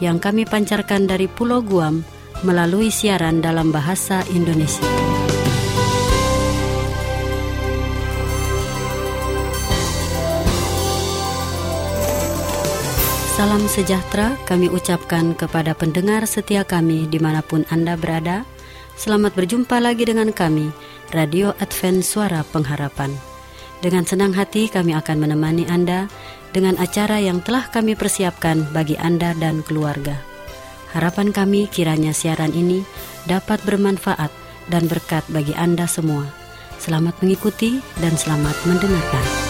yang 0.00 0.16
kami 0.16 0.48
pancarkan 0.48 1.04
dari 1.04 1.28
Pulau 1.28 1.60
Guam 1.60 2.02
melalui 2.42 2.88
siaran 2.88 3.44
dalam 3.44 3.68
bahasa 3.68 4.24
Indonesia. 4.32 4.88
Salam 13.36 13.64
sejahtera 13.72 14.36
kami 14.44 14.68
ucapkan 14.68 15.32
kepada 15.32 15.72
pendengar 15.72 16.28
setia 16.28 16.60
kami 16.60 17.08
di 17.08 17.16
mana 17.16 17.40
pun 17.40 17.64
Anda 17.72 17.96
berada. 17.96 18.44
Selamat 19.00 19.32
berjumpa 19.32 19.80
lagi 19.80 20.04
dengan 20.04 20.28
kami, 20.28 20.68
Radio 21.16 21.56
Advent 21.56 22.04
Suara 22.04 22.44
Pengharapan. 22.44 23.08
Dengan 23.80 24.04
senang 24.04 24.36
hati 24.36 24.68
kami 24.68 24.92
akan 24.92 25.24
menemani 25.24 25.64
Anda 25.72 26.04
dengan 26.50 26.78
acara 26.78 27.18
yang 27.22 27.42
telah 27.42 27.66
kami 27.70 27.94
persiapkan 27.94 28.70
bagi 28.74 28.98
Anda 28.98 29.34
dan 29.38 29.62
keluarga. 29.66 30.18
Harapan 30.90 31.30
kami 31.30 31.70
kiranya 31.70 32.10
siaran 32.10 32.50
ini 32.50 32.82
dapat 33.26 33.62
bermanfaat 33.62 34.30
dan 34.70 34.90
berkat 34.90 35.22
bagi 35.30 35.54
Anda 35.54 35.86
semua. 35.86 36.26
Selamat 36.80 37.18
mengikuti 37.22 37.78
dan 38.00 38.16
selamat 38.16 38.56
mendengarkan. 38.66 39.49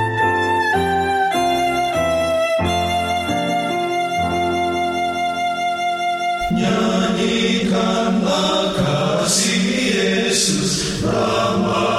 Yesus, 11.11 11.90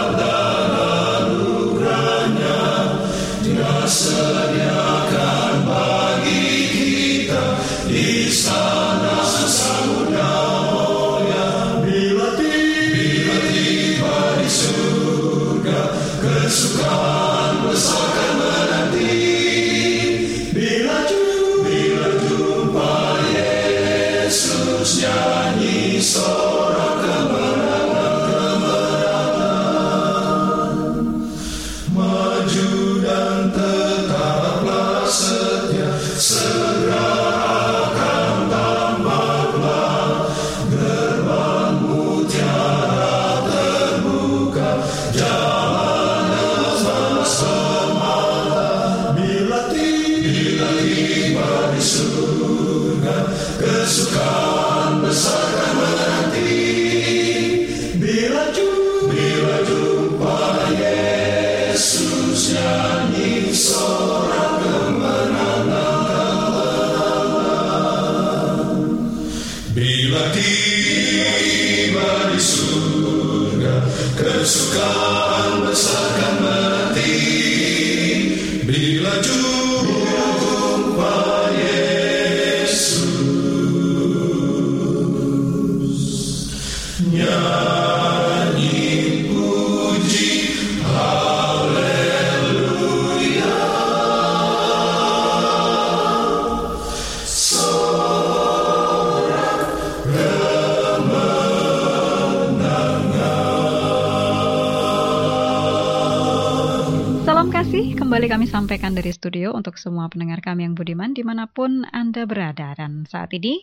kami 108.32 108.48
sampaikan 108.48 108.96
dari 108.96 109.12
studio 109.12 109.52
untuk 109.52 109.76
semua 109.76 110.08
pendengar 110.08 110.40
kami 110.40 110.64
yang 110.64 110.72
budiman 110.72 111.12
di 111.12 111.20
mana 111.20 111.44
pun 111.44 111.84
Anda 111.92 112.24
berada. 112.24 112.72
Dan 112.72 113.04
saat 113.04 113.28
ini 113.36 113.60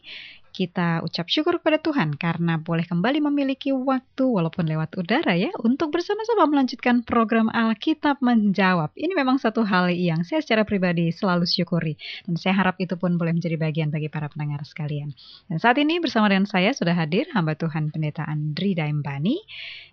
kita 0.54 1.02
ucap 1.02 1.26
syukur 1.26 1.58
kepada 1.58 1.82
Tuhan 1.82 2.14
karena 2.14 2.62
boleh 2.62 2.86
kembali 2.86 3.18
memiliki 3.18 3.74
waktu 3.74 4.30
walaupun 4.30 4.70
lewat 4.70 4.94
udara 4.94 5.34
ya 5.34 5.50
untuk 5.66 5.90
bersama-sama 5.90 6.46
melanjutkan 6.46 7.02
program 7.02 7.50
Alkitab 7.50 8.22
Menjawab. 8.22 8.94
Ini 8.94 9.14
memang 9.18 9.42
satu 9.42 9.66
hal 9.66 9.90
yang 9.90 10.22
saya 10.22 10.46
secara 10.46 10.62
pribadi 10.70 11.10
selalu 11.10 11.50
syukuri 11.50 11.98
dan 12.30 12.38
saya 12.38 12.54
harap 12.54 12.78
itu 12.78 12.94
pun 12.94 13.18
boleh 13.18 13.34
menjadi 13.34 13.58
bagian 13.58 13.90
bagi 13.90 14.06
para 14.06 14.30
pendengar 14.30 14.62
sekalian. 14.70 15.18
Dan 15.50 15.58
saat 15.58 15.82
ini 15.82 15.98
bersama 15.98 16.30
dengan 16.30 16.46
saya 16.46 16.78
sudah 16.78 16.94
hadir 16.94 17.26
hamba 17.34 17.58
Tuhan 17.58 17.90
Pendeta 17.90 18.22
Andri 18.22 18.78
Daimbani 18.78 19.42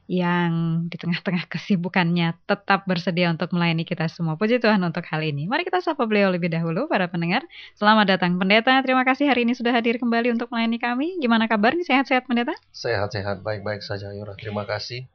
yang 0.07 0.87
di 0.87 0.97
tengah-tengah 1.03 1.51
kesibukannya 1.51 2.39
tetap 2.47 2.87
bersedia 2.87 3.27
untuk 3.27 3.51
melayani 3.51 3.83
kita 3.83 4.07
semua. 4.07 4.39
Puji 4.39 4.63
Tuhan 4.63 4.79
untuk 4.87 5.03
hal 5.03 5.21
ini. 5.23 5.51
Mari 5.51 5.67
kita 5.67 5.83
sapa 5.83 6.07
beliau 6.07 6.31
lebih 6.31 6.47
dahulu 6.47 6.87
para 6.87 7.11
pendengar. 7.11 7.43
Selamat 7.75 8.15
datang 8.15 8.39
Pendeta. 8.39 8.79
Terima 8.87 9.03
kasih 9.03 9.27
hari 9.27 9.43
ini 9.43 9.59
sudah 9.59 9.75
hadir 9.75 9.99
kembali 9.99 10.31
untuk 10.39 10.47
melayani 10.55 10.79
kami. 10.79 11.19
Gimana 11.19 11.51
kabarnya? 11.51 11.83
Sehat-sehat 11.83 12.31
Pendeta? 12.31 12.55
Sehat-sehat, 12.71 13.43
baik-baik 13.43 13.83
saja 13.83 14.15
Yura. 14.15 14.39
Terima 14.39 14.63
kasih. 14.63 15.11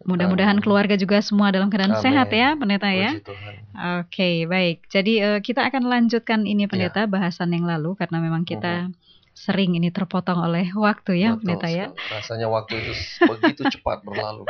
Mudah-mudahan 0.00 0.64
keluarga 0.64 0.96
juga 0.96 1.20
semua 1.20 1.52
dalam 1.52 1.68
keadaan 1.68 2.00
Amin. 2.00 2.02
sehat 2.02 2.32
ya, 2.32 2.56
Pendeta 2.56 2.88
ya. 2.88 3.20
Tuhan. 3.20 3.54
Oke, 4.02 4.48
baik. 4.48 4.88
Jadi 4.88 5.20
eh, 5.20 5.38
kita 5.44 5.68
akan 5.68 5.86
lanjutkan 5.86 6.48
ini 6.48 6.64
Pendeta 6.66 7.04
bahasan 7.04 7.52
yang 7.52 7.68
lalu 7.68 7.94
karena 8.00 8.18
memang 8.18 8.48
kita 8.48 8.88
sering 9.32 9.78
ini 9.78 9.88
terpotong 9.88 10.36
oleh 10.36 10.68
waktu 10.76 11.24
ya, 11.24 11.32
Betul 11.32 11.56
Pendeta 11.56 11.68
ya. 11.72 11.86
Rasanya 12.12 12.52
waktu 12.52 12.82
itu 12.82 12.92
begitu 13.30 13.62
cepat 13.78 14.04
berlalu. 14.04 14.44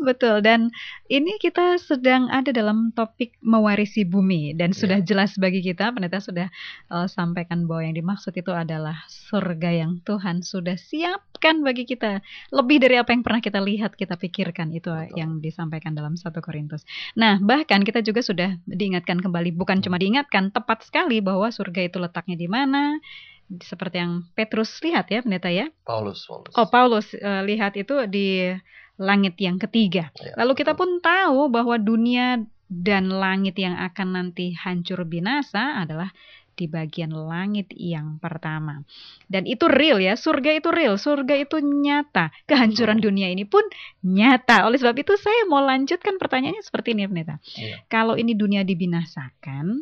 Betul, 0.00 0.40
dan 0.40 0.72
ini 1.12 1.36
kita 1.36 1.76
sedang 1.76 2.32
ada 2.32 2.48
dalam 2.54 2.94
topik 2.96 3.36
mewarisi 3.44 4.08
bumi 4.08 4.56
dan 4.56 4.72
sudah 4.72 5.04
jelas 5.04 5.36
bagi 5.36 5.60
kita, 5.60 5.92
Pendeta 5.92 6.22
sudah 6.22 6.48
uh, 6.88 7.04
sampaikan 7.10 7.68
bahwa 7.68 7.84
yang 7.84 7.96
dimaksud 7.98 8.32
itu 8.32 8.50
adalah 8.54 9.04
surga 9.10 9.84
yang 9.84 10.00
Tuhan 10.06 10.40
sudah 10.40 10.80
siapkan 10.80 11.60
bagi 11.60 11.84
kita. 11.84 12.24
Lebih 12.54 12.82
dari 12.82 12.96
apa 12.96 13.12
yang 13.12 13.20
pernah 13.20 13.44
kita 13.44 13.60
lihat, 13.60 13.98
kita 13.98 14.16
pikirkan 14.16 14.72
itu 14.72 14.88
Betul. 14.88 15.18
yang 15.18 15.44
disampaikan 15.44 15.92
dalam 15.92 16.16
1 16.16 16.32
Korintus. 16.40 16.88
Nah, 17.18 17.36
bahkan 17.42 17.84
kita 17.84 18.00
juga 18.00 18.24
sudah 18.24 18.56
diingatkan 18.64 19.20
kembali, 19.20 19.52
bukan 19.52 19.84
cuma 19.84 20.00
diingatkan, 20.00 20.54
tepat 20.54 20.88
sekali 20.88 21.20
bahwa 21.20 21.52
surga 21.52 21.90
itu 21.92 22.00
letaknya 22.00 22.36
di 22.40 22.48
mana, 22.48 22.96
seperti 23.60 24.00
yang 24.00 24.24
Petrus 24.32 24.80
lihat 24.80 25.12
ya, 25.12 25.20
Pendeta 25.20 25.52
ya. 25.52 25.68
Paulus, 25.84 26.24
Paulus. 26.24 26.52
Oh, 26.56 26.68
Paulus 26.70 27.06
eh, 27.12 27.42
lihat 27.44 27.76
itu 27.76 28.08
di 28.08 28.48
langit 28.96 29.36
yang 29.42 29.60
ketiga. 29.60 30.08
Ya, 30.16 30.32
Lalu 30.40 30.64
kita 30.64 30.72
betul. 30.72 30.80
pun 30.80 30.90
tahu 31.04 31.40
bahwa 31.52 31.76
dunia 31.76 32.40
dan 32.72 33.12
langit 33.12 33.60
yang 33.60 33.76
akan 33.76 34.16
nanti 34.16 34.56
hancur 34.56 35.04
binasa 35.04 35.84
adalah 35.84 36.08
di 36.52 36.68
bagian 36.68 37.12
langit 37.12 37.72
yang 37.72 38.20
pertama. 38.20 38.84
Dan 39.24 39.48
itu 39.48 39.68
real 39.68 40.00
ya, 40.00 40.16
surga 40.16 40.60
itu 40.60 40.68
real, 40.68 41.00
surga 41.00 41.34
itu 41.40 41.60
nyata. 41.60 42.28
Kehancuran 42.44 43.00
dunia 43.00 43.32
ini 43.32 43.48
pun 43.48 43.64
nyata. 44.04 44.68
Oleh 44.68 44.76
sebab 44.76 44.96
itu 45.00 45.16
saya 45.16 45.48
mau 45.48 45.64
lanjutkan 45.64 46.20
pertanyaannya 46.20 46.62
seperti 46.64 46.92
ini, 46.92 47.08
Pendeta. 47.08 47.36
Iya. 47.56 47.76
Kalau 47.88 48.20
ini 48.20 48.36
dunia 48.36 48.62
dibinasakan, 48.68 49.80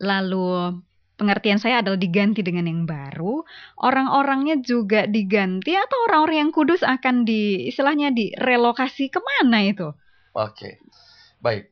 lalu 0.00 0.80
pengertian 1.20 1.60
saya 1.60 1.84
adalah 1.84 2.00
diganti 2.00 2.40
dengan 2.40 2.64
yang 2.64 2.88
baru, 2.88 3.44
orang-orangnya 3.76 4.56
juga 4.64 5.04
diganti 5.04 5.76
atau 5.76 5.98
orang-orang 6.08 6.48
yang 6.48 6.50
kudus 6.50 6.80
akan 6.80 7.28
di 7.28 7.68
istilahnya 7.68 8.08
direlokasi 8.10 9.12
ke 9.12 9.20
mana 9.20 9.60
itu? 9.60 9.92
Oke, 10.32 10.80
baik. 11.38 11.68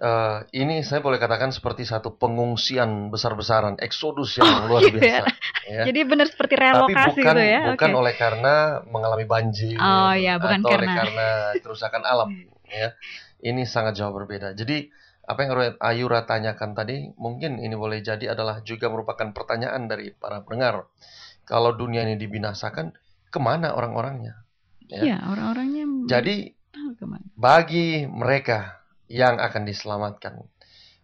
Eh, 0.00 0.38
ini 0.56 0.80
saya 0.80 1.04
boleh 1.04 1.20
katakan 1.20 1.52
seperti 1.52 1.84
satu 1.84 2.16
pengungsian 2.16 3.12
besar-besaran, 3.12 3.76
eksodus 3.76 4.40
yang 4.40 4.48
Oh, 4.64 4.72
luar 4.72 4.88
gitu 4.88 4.96
biasa. 4.96 5.28
ya. 5.68 5.84
Jadi 5.84 6.00
benar 6.08 6.24
seperti 6.24 6.56
Tapi 6.56 6.64
relokasi 6.72 7.20
bukan 7.20 7.34
gitu 7.36 7.42
ya? 7.44 7.60
bukan 7.68 7.90
oleh 7.92 8.14
karena 8.16 8.54
mengalami 8.88 9.28
banjir 9.28 9.76
Oh, 9.76 10.16
ya, 10.16 10.40
bukan 10.40 10.64
atau 10.64 10.72
oleh 10.72 10.88
karena- 10.88 10.96
karena 10.96 11.28
kerusakan 11.60 12.02
alam. 12.08 12.32
Ya, 12.64 12.96
ini 13.44 13.68
sangat 13.68 14.00
jauh 14.00 14.14
berbeda. 14.16 14.56
Jadi 14.56 14.88
apa 15.30 15.40
yang 15.46 15.52
Ayura 15.78 16.26
tanyakan 16.26 16.74
tadi 16.74 17.14
mungkin 17.14 17.62
ini 17.62 17.78
boleh 17.78 18.02
jadi 18.02 18.34
adalah 18.34 18.66
juga 18.66 18.90
merupakan 18.90 19.30
pertanyaan 19.30 19.86
dari 19.86 20.10
para 20.10 20.42
pendengar. 20.42 20.90
Kalau 21.46 21.70
dunia 21.74 22.02
ini 22.02 22.18
dibinasakan, 22.18 22.90
ke 23.30 23.38
mana 23.38 23.74
orang-orangnya? 23.78 24.42
Ya. 24.90 25.02
Iya, 25.06 25.16
orang-orangnya 25.30 25.84
Jadi 26.10 26.58
bagi 27.38 28.10
mereka 28.10 28.82
yang 29.06 29.38
akan 29.38 29.62
diselamatkan, 29.66 30.42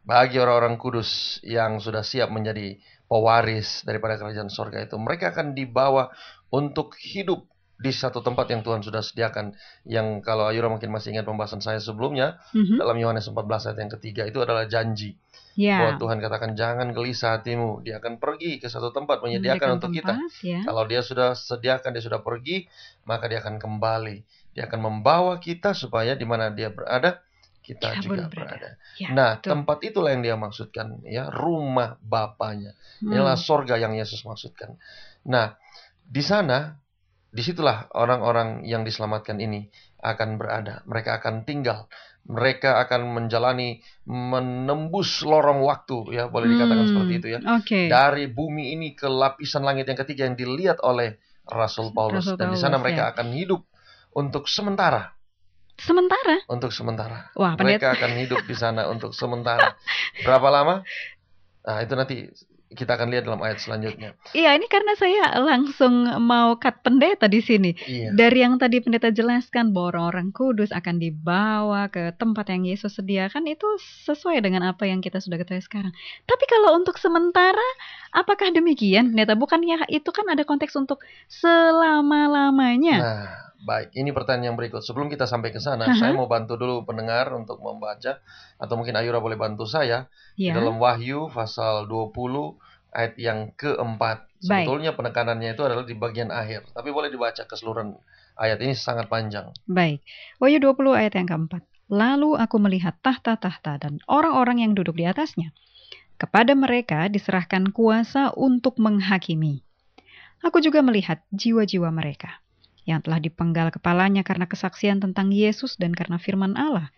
bagi 0.02 0.42
orang-orang 0.42 0.78
kudus 0.78 1.38
yang 1.46 1.78
sudah 1.78 2.02
siap 2.02 2.30
menjadi 2.30 2.78
pewaris 3.06 3.86
daripada 3.86 4.18
kerajaan 4.18 4.50
sorga 4.50 4.82
itu, 4.82 4.98
mereka 4.98 5.30
akan 5.30 5.54
dibawa 5.54 6.10
untuk 6.50 6.98
hidup 6.98 7.46
di 7.76 7.92
satu 7.92 8.24
tempat 8.24 8.48
yang 8.48 8.64
Tuhan 8.64 8.80
sudah 8.80 9.04
sediakan. 9.04 9.52
Yang 9.84 10.24
kalau 10.24 10.48
Ayura 10.48 10.72
mungkin 10.72 10.88
masih 10.88 11.12
ingat 11.12 11.28
pembahasan 11.28 11.60
saya 11.60 11.76
sebelumnya, 11.76 12.40
Mhm. 12.56 12.80
dalam 12.80 12.96
Yohanes 12.96 13.28
14 13.28 13.68
ayat 13.68 13.78
yang 13.78 13.92
ketiga 14.00 14.22
itu 14.24 14.40
adalah 14.40 14.64
janji. 14.64 15.12
Ya. 15.56 15.80
Bahwa 15.80 15.92
Tuhan 15.96 16.18
katakan 16.20 16.52
jangan 16.52 16.92
gelisah 16.92 17.40
hatimu, 17.40 17.80
dia 17.80 17.96
akan 17.96 18.16
pergi 18.16 18.60
ke 18.60 18.68
satu 18.68 18.92
tempat 18.92 19.20
menyediakan 19.20 19.76
Memberikan 19.76 19.76
untuk 19.76 19.92
kita. 19.92 20.12
tempat, 20.16 20.44
ya. 20.44 20.60
Kalau 20.64 20.82
dia 20.84 21.00
sudah 21.00 21.28
sediakan, 21.32 21.90
dia 21.96 22.04
sudah 22.04 22.20
pergi, 22.20 22.68
maka 23.04 23.24
dia 23.24 23.40
akan 23.40 23.56
kembali. 23.56 24.16
Dia 24.52 24.68
akan 24.68 24.80
membawa 24.80 25.36
kita 25.36 25.72
supaya 25.72 26.12
di 26.12 26.24
mana 26.24 26.48
dia 26.48 26.68
berada, 26.68 27.20
kita 27.60 27.92
Kita 27.92 28.00
juga 28.00 28.28
berada. 28.28 28.56
berada. 28.56 28.70
Ya, 28.96 29.08
nah, 29.10 29.30
betul. 29.36 29.48
tempat 29.52 29.78
itulah 29.82 30.10
yang 30.12 30.22
dia 30.22 30.36
maksudkan, 30.36 30.86
ya, 31.04 31.28
rumah 31.28 31.96
Bapaknya. 32.00 32.72
Hmm. 33.00 33.12
Inilah 33.12 33.36
sorga 33.36 33.76
yang 33.76 33.92
Yesus 33.92 34.22
maksudkan. 34.22 34.76
Nah, 35.24 35.56
di 36.04 36.20
sana, 36.20 36.78
di 37.36 37.42
situlah 37.44 37.92
orang-orang 37.92 38.64
yang 38.64 38.80
diselamatkan 38.80 39.36
ini 39.36 39.68
akan 40.00 40.40
berada. 40.40 40.80
Mereka 40.88 41.20
akan 41.20 41.44
tinggal. 41.44 41.84
Mereka 42.26 42.82
akan 42.82 43.12
menjalani, 43.14 43.78
menembus 44.08 45.22
lorong 45.22 45.62
waktu, 45.62 46.16
ya, 46.16 46.26
boleh 46.26 46.50
dikatakan 46.50 46.82
Hmm, 46.82 46.90
seperti 46.90 47.12
itu 47.22 47.26
ya 47.36 47.40
Oke. 47.54 47.86
dari 47.86 48.26
bumi 48.26 48.74
ini 48.74 48.98
ke 48.98 49.06
lapisan 49.06 49.62
langit 49.62 49.86
yang 49.86 49.94
ketiga 50.02 50.26
yang 50.26 50.34
dilihat 50.34 50.82
oleh 50.82 51.20
Rasul 51.46 51.94
Paulus 51.94 52.26
Rasul 52.26 52.34
dan 52.34 52.50
di 52.50 52.58
sana 52.58 52.80
Paulus, 52.80 52.84
mereka 52.90 53.02
ya. 53.06 53.10
akan 53.14 53.26
hidup 53.30 53.60
untuk 54.10 54.50
sementara 54.50 55.14
Sementara, 55.78 56.40
untuk 56.50 56.72
sementara 56.74 57.30
wah 57.38 57.54
pendeta. 57.54 57.62
mereka 57.62 57.86
akan 57.94 58.12
hidup 58.18 58.40
di 58.42 58.56
sana 58.56 58.88
untuk 58.90 59.12
sementara 59.14 59.76
berapa 60.26 60.48
lama 60.50 60.82
nah 61.62 61.78
itu 61.78 61.94
nanti 61.94 62.16
kita 62.74 62.98
akan 62.98 63.14
lihat 63.14 63.24
dalam 63.30 63.38
ayat 63.46 63.62
selanjutnya 63.62 64.18
Iya, 64.34 64.58
ini 64.58 64.66
karena 64.66 64.98
saya 64.98 65.38
langsung 65.38 66.02
mau 66.26 66.58
cut 66.58 66.82
pendeta 66.82 67.30
di 67.30 67.38
sini. 67.38 67.70
iya 67.86 68.10
Dari 68.10 68.42
yang 68.42 68.58
tadi 68.58 68.82
pendeta 68.82 69.14
jelaskan 69.14 69.70
bahwa 69.70 69.94
orang-orang 69.94 70.34
kudus 70.34 70.74
akan 70.74 70.98
dibawa 70.98 71.86
ke 71.86 72.10
tempat 72.18 72.50
yang 72.50 72.66
Yesus 72.66 72.98
sediakan 72.98 73.46
itu 73.46 73.66
sesuai 74.08 74.42
dengan 74.42 74.66
apa 74.66 74.82
yang 74.90 74.98
kita 74.98 75.22
sudah 75.22 75.38
ketahui 75.38 75.62
sekarang. 75.62 75.94
Tapi 76.26 76.44
kalau 76.50 76.74
untuk 76.74 76.98
sementara, 76.98 77.64
apakah 78.16 78.48
demikian 78.48 79.12
pendeta? 79.12 79.36
Bukannya 79.36 79.84
itu 79.92 80.08
kan 80.08 80.24
ada 80.32 80.48
konteks 80.48 80.72
untuk 80.80 81.04
selama-lamanya. 81.28 82.96
nah 82.96 83.46
baik 83.66 83.98
ini 83.98 84.14
pertanyaan 84.14 84.54
yang 84.54 84.56
berikut 84.56 84.78
sebelum 84.84 85.10
kita 85.10 85.26
sampai 85.26 85.50
ke 85.50 85.58
sana 85.58 85.90
Aha. 85.90 85.98
saya 85.98 86.12
mau 86.14 86.30
bantu 86.30 86.54
dulu 86.54 86.86
pendengar 86.86 87.34
untuk 87.34 87.58
membaca 87.58 88.22
atau 88.62 88.74
mungkin 88.78 88.94
Ayura 88.94 89.18
boleh 89.18 89.34
bantu 89.34 89.66
saya 89.66 90.06
di 90.38 90.46
ya. 90.46 90.54
dalam 90.54 90.78
Wahyu 90.78 91.26
pasal 91.34 91.90
20 91.90 92.14
ayat 92.94 93.14
yang 93.20 93.52
keempat. 93.58 94.24
Baik. 94.36 94.68
Sebetulnya 94.68 94.92
penekanannya 94.94 95.56
itu 95.56 95.62
adalah 95.64 95.82
di 95.82 95.96
bagian 95.96 96.30
akhir, 96.30 96.70
tapi 96.76 96.92
boleh 96.92 97.08
dibaca 97.10 97.42
keseluruhan 97.48 97.96
ayat 98.38 98.60
ini 98.62 98.76
sangat 98.76 99.08
panjang. 99.10 99.50
Baik. 99.66 100.04
Wahyu 100.38 100.60
20 100.62 100.92
ayat 100.96 101.12
yang 101.16 101.26
keempat. 101.28 101.64
Lalu 101.86 102.34
aku 102.34 102.56
melihat 102.58 102.98
tahta-tahta 103.00 103.78
dan 103.78 104.02
orang-orang 104.10 104.62
yang 104.62 104.72
duduk 104.74 104.98
di 104.98 105.06
atasnya. 105.06 105.54
Kepada 106.16 106.56
mereka 106.56 107.12
diserahkan 107.12 107.68
kuasa 107.76 108.32
untuk 108.32 108.80
menghakimi. 108.80 109.60
Aku 110.40 110.64
juga 110.64 110.80
melihat 110.80 111.20
jiwa-jiwa 111.32 111.92
mereka 111.92 112.40
yang 112.86 113.02
telah 113.02 113.18
dipenggal 113.20 113.68
kepalanya 113.74 114.22
karena 114.22 114.46
kesaksian 114.46 115.02
tentang 115.02 115.34
Yesus 115.34 115.76
dan 115.76 115.92
karena 115.92 116.16
firman 116.16 116.54
Allah, 116.54 116.88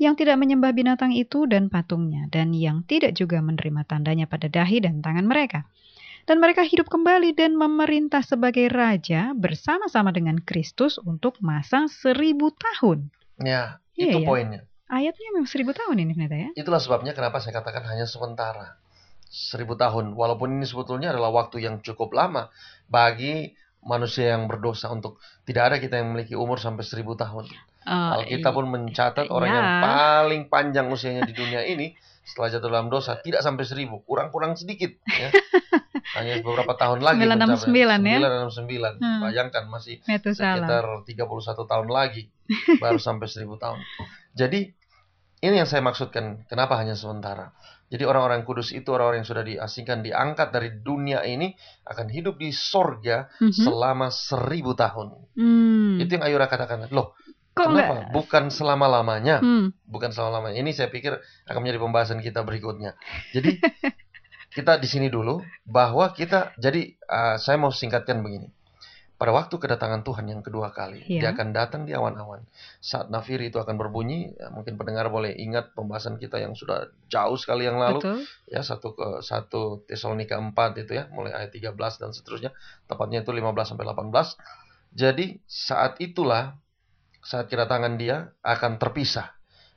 yang 0.00 0.18
tidak 0.18 0.40
menyembah 0.40 0.74
binatang 0.74 1.14
itu 1.14 1.46
dan 1.46 1.70
patungnya, 1.70 2.26
dan 2.32 2.50
yang 2.50 2.82
tidak 2.88 3.14
juga 3.14 3.38
menerima 3.38 3.86
tandanya 3.86 4.26
pada 4.26 4.50
dahi 4.50 4.82
dan 4.82 5.04
tangan 5.04 5.28
mereka. 5.28 5.68
Dan 6.24 6.40
mereka 6.40 6.64
hidup 6.64 6.88
kembali 6.88 7.36
dan 7.36 7.52
memerintah 7.52 8.24
sebagai 8.24 8.72
raja 8.72 9.36
bersama-sama 9.36 10.08
dengan 10.08 10.40
Kristus 10.40 10.96
untuk 10.96 11.36
masa 11.44 11.84
seribu 11.86 12.48
tahun. 12.56 13.12
Ya, 13.44 13.84
itu 13.92 14.24
ya. 14.24 14.26
poinnya. 14.26 14.64
Ayatnya 14.88 15.28
memang 15.32 15.48
seribu 15.48 15.72
tahun 15.72 15.96
ini 16.04 16.12
ternyata 16.12 16.36
ya. 16.36 16.50
Itulah 16.60 16.80
sebabnya 16.80 17.16
kenapa 17.16 17.40
saya 17.40 17.56
katakan 17.56 17.88
hanya 17.88 18.04
sementara. 18.04 18.76
Seribu 19.32 19.74
tahun. 19.74 20.12
Walaupun 20.12 20.60
ini 20.60 20.66
sebetulnya 20.68 21.10
adalah 21.10 21.32
waktu 21.32 21.64
yang 21.64 21.80
cukup 21.80 22.12
lama 22.12 22.52
bagi 22.86 23.56
manusia 23.84 24.36
yang 24.36 24.48
berdosa 24.48 24.88
untuk 24.92 25.20
tidak 25.44 25.72
ada 25.72 25.76
kita 25.80 26.00
yang 26.00 26.12
memiliki 26.12 26.36
umur 26.36 26.60
sampai 26.60 26.84
seribu 26.84 27.16
tahun. 27.16 27.48
Oh, 27.84 28.16
Alkitab 28.16 28.56
pun 28.56 28.66
mencatat 28.72 29.28
orang 29.28 29.48
ya. 29.52 29.56
yang 29.60 29.70
paling 29.84 30.42
panjang 30.48 30.88
usianya 30.88 31.28
di 31.28 31.36
dunia 31.36 31.60
ini 31.68 31.92
setelah 32.24 32.48
jatuh 32.56 32.72
dalam 32.72 32.88
dosa 32.88 33.20
tidak 33.20 33.44
sampai 33.44 33.68
seribu, 33.68 34.00
kurang-kurang 34.08 34.56
sedikit. 34.56 34.96
Ya. 35.04 35.28
Hanya 36.16 36.40
beberapa 36.40 36.72
tahun 36.76 37.04
lagi 37.04 37.20
969 37.20 37.68
ya. 38.08 38.18
969. 38.48 39.00
Hmm. 39.00 39.20
Bayangkan 39.28 39.64
masih 39.68 40.00
sekitar 40.00 41.04
31 41.04 41.04
tahun 41.44 41.88
lagi 41.92 42.32
baru 42.80 42.96
sampai 42.96 43.28
1000 43.28 43.44
tahun. 43.60 43.80
Jadi 44.34 44.70
ini 45.40 45.54
yang 45.60 45.68
saya 45.68 45.84
maksudkan 45.84 46.44
kenapa 46.48 46.74
hanya 46.80 46.96
sementara. 46.96 47.52
Jadi 47.92 48.02
orang-orang 48.08 48.42
kudus 48.42 48.72
itu 48.72 48.90
orang-orang 48.90 49.22
yang 49.22 49.28
sudah 49.28 49.44
diasingkan, 49.44 50.00
diangkat 50.02 50.50
dari 50.50 50.72
dunia 50.82 51.22
ini 51.22 51.52
akan 51.86 52.10
hidup 52.10 52.40
di 52.40 52.50
sorga 52.50 53.28
Mhm. 53.38 53.52
selama 53.54 54.08
seribu 54.10 54.72
tahun. 54.74 55.14
Hmm. 55.36 56.00
Itu 56.00 56.16
yang 56.18 56.24
Ayura 56.26 56.48
katakan. 56.48 56.88
Loh, 56.90 57.14
Kok 57.54 57.70
kenapa? 57.70 57.92
enggak? 58.02 58.10
Bukan 58.10 58.44
selama-lamanya. 58.50 59.38
Hmm. 59.38 59.70
Bukan 59.86 60.10
selama-lamanya. 60.10 60.58
Ini 60.58 60.70
saya 60.74 60.88
pikir 60.90 61.14
akan 61.46 61.60
menjadi 61.62 61.78
pembahasan 61.78 62.18
kita 62.18 62.42
berikutnya. 62.42 62.98
Jadi 63.30 63.60
kita 64.58 64.80
di 64.80 64.88
sini 64.90 65.06
dulu 65.12 65.38
bahwa 65.62 66.10
kita 66.16 66.56
jadi 66.58 66.98
uh, 67.06 67.36
saya 67.38 67.60
mau 67.60 67.70
singkatkan 67.70 68.24
begini. 68.24 68.50
Pada 69.14 69.30
waktu 69.30 69.54
kedatangan 69.54 70.02
Tuhan 70.02 70.26
yang 70.26 70.42
kedua 70.42 70.74
kali, 70.74 71.06
Iya. 71.06 71.20
dia 71.22 71.30
akan 71.38 71.54
datang 71.54 71.86
di 71.86 71.94
awan-awan. 71.94 72.42
Saat 72.82 73.14
nafiri 73.14 73.46
itu 73.46 73.62
akan 73.62 73.78
berbunyi, 73.78 74.34
ya, 74.34 74.50
mungkin 74.50 74.74
pendengar 74.74 75.06
boleh 75.06 75.30
ingat 75.38 75.70
pembahasan 75.78 76.18
kita 76.18 76.42
yang 76.42 76.58
sudah 76.58 76.90
jauh 77.06 77.38
sekali 77.38 77.62
yang 77.62 77.78
lalu, 77.78 78.02
Betul. 78.02 78.18
ya 78.50 78.60
satu 78.66 78.98
ke 78.98 79.22
satu 79.22 79.86
Tesalonika 79.86 80.34
4 80.34 80.82
itu 80.82 80.98
ya, 80.98 81.06
mulai 81.14 81.30
ayat 81.30 81.54
13 81.54 82.02
dan 82.02 82.10
seterusnya, 82.10 82.50
tepatnya 82.90 83.22
itu 83.22 83.30
15 83.30 83.70
sampai 83.70 83.86
18. 83.86 84.34
Jadi 84.94 85.38
saat 85.46 86.02
itulah 86.02 86.58
saat 87.22 87.46
kedatangan 87.48 87.94
dia 87.96 88.34
akan 88.42 88.76
terpisah 88.82 89.32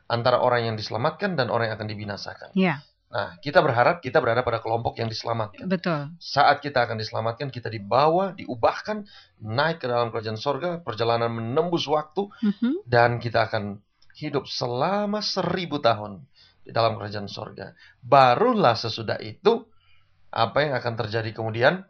antara 0.10 0.42
orang 0.42 0.74
yang 0.74 0.76
diselamatkan 0.76 1.38
dan 1.38 1.54
orang 1.54 1.72
yang 1.72 1.78
akan 1.78 1.90
dibinasakan. 1.90 2.50
Ya, 2.58 2.82
Nah, 3.08 3.40
kita 3.40 3.64
berharap 3.64 4.04
kita 4.04 4.20
berada 4.20 4.44
pada 4.44 4.60
kelompok 4.60 5.00
yang 5.00 5.08
diselamatkan. 5.08 5.64
betul. 5.64 6.12
Saat 6.20 6.60
kita 6.60 6.84
akan 6.84 7.00
diselamatkan, 7.00 7.48
kita 7.48 7.72
dibawa, 7.72 8.36
diubahkan, 8.36 9.08
naik 9.40 9.80
ke 9.80 9.88
dalam 9.88 10.12
kerajaan 10.12 10.36
sorga, 10.36 10.84
perjalanan 10.84 11.32
menembus 11.32 11.88
waktu, 11.88 12.28
Mhm. 12.44 12.84
dan 12.84 13.24
kita 13.24 13.48
akan 13.48 13.80
hidup 14.20 14.44
selama 14.52 15.24
seribu 15.24 15.80
tahun 15.80 16.28
di 16.68 16.76
dalam 16.76 17.00
kerajaan 17.00 17.32
sorga. 17.32 17.72
Barulah 18.04 18.76
sesudah 18.76 19.24
itu, 19.24 19.64
apa 20.28 20.68
yang 20.68 20.76
akan 20.76 20.94
terjadi 21.00 21.32
kemudian, 21.32 21.88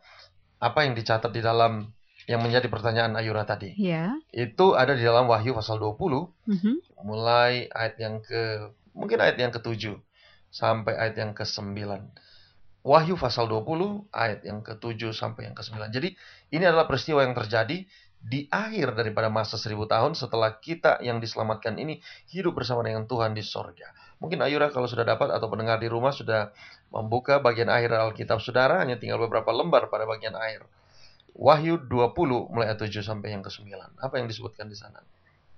apa 0.62 0.86
yang 0.86 0.94
dicatat 0.94 1.34
di 1.34 1.42
dalam 1.42 1.90
yang 2.30 2.44
menjadi 2.46 2.68
pertanyaan 2.70 3.18
Ayura 3.18 3.42
tadi. 3.48 3.74
Ya. 3.74 4.14
Itu 4.30 4.78
ada 4.78 4.94
di 4.94 5.02
dalam 5.02 5.26
Wahyu 5.26 5.56
pasal 5.58 5.82
20, 5.82 6.30
Mhm. 6.46 7.02
mulai 7.08 7.66
ayat 7.74 7.96
yang 7.98 8.22
ke, 8.22 8.70
mungkin 8.94 9.18
ayat 9.18 9.40
yang 9.40 9.50
ke-7, 9.50 9.98
sampai 10.50 10.96
ayat 10.96 11.16
yang 11.20 11.32
ke-9. 11.36 11.76
Wahyu 12.88 13.20
pasal 13.20 13.52
20 13.52 14.08
ayat 14.16 14.48
yang 14.48 14.64
ke-7 14.64 15.12
sampai 15.12 15.52
yang 15.52 15.56
ke-9. 15.58 15.92
Jadi 15.92 16.16
ini 16.56 16.64
adalah 16.64 16.88
peristiwa 16.88 17.20
yang 17.20 17.36
terjadi 17.36 17.84
di 18.18 18.50
akhir 18.50 18.98
daripada 18.98 19.30
masa 19.30 19.56
seribu 19.56 19.86
tahun 19.86 20.18
setelah 20.18 20.58
kita 20.58 21.00
yang 21.06 21.22
diselamatkan 21.22 21.78
ini 21.78 22.02
hidup 22.34 22.58
bersama 22.58 22.82
dengan 22.82 23.06
Tuhan 23.06 23.38
di 23.38 23.46
sorga. 23.46 23.94
Mungkin 24.18 24.42
Ayura 24.42 24.74
kalau 24.74 24.90
sudah 24.90 25.06
dapat 25.06 25.30
atau 25.30 25.46
pendengar 25.48 25.78
di 25.78 25.86
rumah 25.86 26.10
sudah 26.10 26.50
membuka 26.90 27.38
bagian 27.38 27.70
akhir 27.70 27.94
Alkitab 27.94 28.42
saudara, 28.42 28.82
hanya 28.82 28.98
tinggal 28.98 29.22
beberapa 29.22 29.54
lembar 29.54 29.92
pada 29.94 30.10
bagian 30.10 30.34
akhir. 30.34 30.66
Wahyu 31.38 31.86
20 31.86 32.50
mulai 32.50 32.74
ayat 32.74 32.82
7 32.82 33.06
sampai 33.06 33.38
yang 33.38 33.46
ke-9. 33.46 33.70
Apa 34.02 34.18
yang 34.18 34.26
disebutkan 34.26 34.66
di 34.66 34.74
sana? 34.74 35.06